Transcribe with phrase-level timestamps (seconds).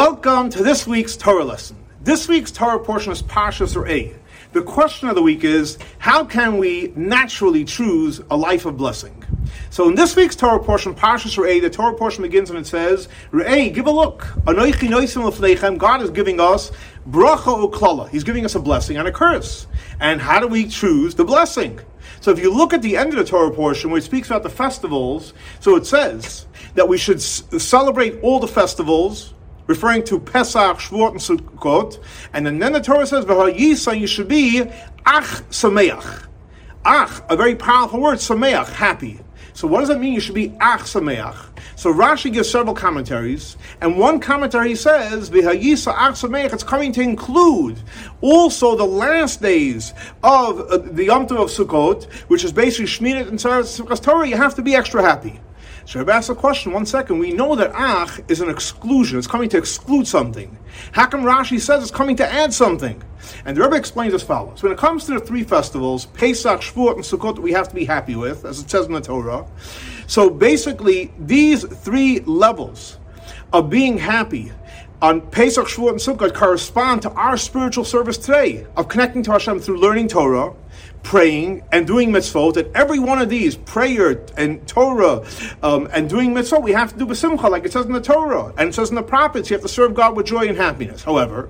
[0.00, 1.76] Welcome to this week's Torah lesson.
[2.00, 4.16] This week's Torah portion is Parshas Re'eh.
[4.52, 9.22] The question of the week is, how can we naturally choose a life of blessing?
[9.68, 13.10] So in this week's Torah portion, Parshas Re'eh, the Torah portion begins and it says,
[13.30, 14.22] Re'eh, give a look.
[14.46, 15.76] Anoichi noisim l'fneichem.
[15.76, 16.72] God is giving us
[17.06, 18.08] bracha uklala.
[18.08, 19.66] He's giving us a blessing and a curse.
[20.00, 21.78] And how do we choose the blessing?
[22.22, 24.44] So if you look at the end of the Torah portion where it speaks about
[24.44, 29.34] the festivals, so it says that we should celebrate all the festivals,
[29.70, 32.02] referring to Pesach, Shavuot, and Sukkot.
[32.32, 34.62] And then the Torah says, "V'hayisa," you should be
[35.06, 36.26] ach sameach.
[36.84, 39.20] Ach, a very powerful word, sameach, happy.
[39.52, 40.14] So what does that mean?
[40.14, 41.36] You should be ach sameach.
[41.76, 46.52] So Rashi gives several commentaries, and one commentary says v'hayisa ach sameach.
[46.52, 47.80] It's coming to include
[48.22, 49.94] also the last days
[50.24, 54.26] of uh, the Yom Tov of Sukkot, which is basically Shmini and Simchas Torah.
[54.26, 55.38] You have to be extra happy.
[55.86, 57.18] So I've asked a question, one second.
[57.18, 59.18] We know that ach is an exclusion.
[59.18, 60.56] It's coming to exclude something.
[60.92, 63.02] How come Rashi says it's coming to add something?
[63.44, 64.62] And the Rebbe explains as follows.
[64.62, 67.84] When it comes to the three festivals, Pesach, Shavuot, and Sukkot, we have to be
[67.84, 69.46] happy with, as it says in the Torah.
[70.06, 72.98] So basically, these three levels
[73.52, 74.52] of being happy
[75.02, 79.60] on Pesach, Shavuot, and Sukkot correspond to our spiritual service today of connecting to Hashem
[79.60, 80.52] through learning Torah,
[81.02, 85.26] praying and doing mitzvot, and every one of these, prayer and Torah
[85.62, 88.52] um, and doing mitzvot, we have to do b'simcha, like it says in the Torah,
[88.58, 91.02] and it says in the prophets, you have to serve God with joy and happiness.
[91.02, 91.48] However,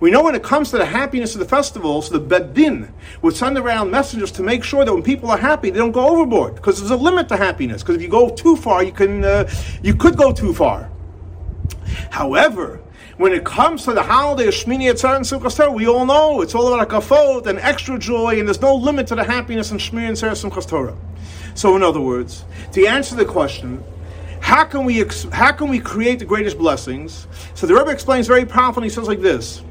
[0.00, 3.34] we know when it comes to the happiness of the festivals, the Beis Din would
[3.34, 6.56] send around messengers to make sure that when people are happy, they don't go overboard,
[6.56, 9.50] because there's a limit to happiness, because if you go too far, you can, uh,
[9.82, 10.90] you could go too far.
[12.10, 12.80] However,
[13.16, 16.54] when it comes to the holiday of Shmini Atzar and Torah, we all know it's
[16.54, 20.08] all about hakafot and extra joy, and there's no limit to the happiness in Shmini
[20.08, 20.96] and Simchas Torah.
[21.54, 23.82] So, in other words, to answer the question,
[24.40, 27.26] how can we how can we create the greatest blessings?
[27.54, 28.86] So the Rebbe explains very powerfully.
[28.86, 29.62] He says like this: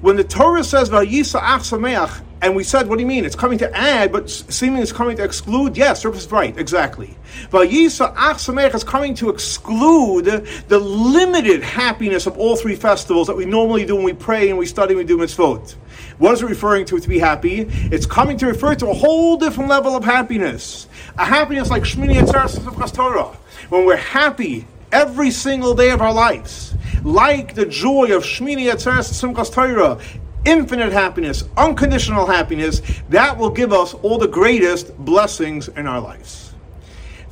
[0.00, 3.24] When the Torah says "Vayisa Ach Sameach," And we said, what do you mean?
[3.24, 5.76] It's coming to add, but seemingly it's coming to exclude.
[5.76, 7.16] Yes, Service is right, exactly.
[7.50, 10.24] Vayisa Ach is coming to exclude
[10.68, 14.58] the limited happiness of all three festivals that we normally do when we pray and
[14.58, 15.74] we study and we do mitzvot.
[16.18, 17.66] What is it referring to to be happy?
[17.68, 20.86] It's coming to refer to a whole different level of happiness.
[21.18, 23.36] A happiness like Shmini Atzeres of Torah.
[23.68, 26.74] When we're happy every single day of our lives.
[27.04, 29.98] Like the joy of Shmini Atzeres Simchas Torah
[30.44, 36.48] infinite happiness, unconditional happiness, that will give us all the greatest blessings in our lives.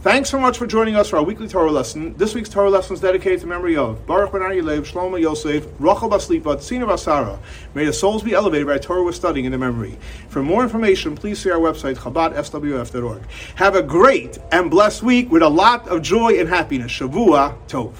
[0.00, 2.14] Thanks so much for joining us for our weekly Torah lesson.
[2.16, 5.66] This week's Torah lesson is dedicated to memory of Baruch Ben Aryeh Leib, Shlomo Yosef,
[5.80, 7.40] Rachel Baslipa, Tzina Basara.
[7.74, 9.98] May the souls be elevated by Torah we're studying in the memory.
[10.28, 13.22] For more information, please see our website, chabadswf.org.
[13.56, 16.92] Have a great and blessed week with a lot of joy and happiness.
[16.92, 17.94] Shavua Tov.